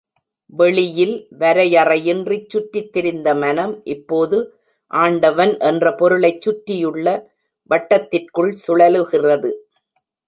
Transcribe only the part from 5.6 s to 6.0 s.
என்ற